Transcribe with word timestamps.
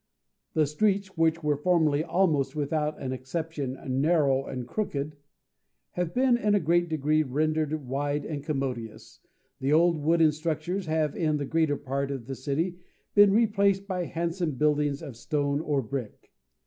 The 0.55 0.65
streets, 0.65 1.15
which 1.15 1.43
were 1.43 1.57
formerly 1.57 2.03
almost 2.03 2.55
without 2.55 2.99
an 2.99 3.11
exception 3.11 3.77
narrow 4.01 4.47
and 4.47 4.67
crooked, 4.67 5.15
have 5.91 6.11
been 6.15 6.37
in 6.37 6.55
a 6.55 6.59
great 6.59 6.89
degree 6.89 7.21
rendered 7.21 7.85
wide 7.87 8.25
and 8.25 8.43
commodious; 8.43 9.19
the 9.59 9.71
old 9.71 9.97
wooden 9.97 10.31
structures 10.31 10.87
have 10.87 11.15
in 11.15 11.37
the 11.37 11.45
greater 11.45 11.77
part 11.77 12.09
of 12.09 12.25
the 12.25 12.33
city 12.33 12.79
been 13.13 13.31
replaced 13.31 13.85
by 13.85 14.05
handsome 14.05 14.53
buildings 14.55 15.03
of 15.03 15.15
stone 15.15 15.59
or 15.59 15.83
brick. 15.83 16.31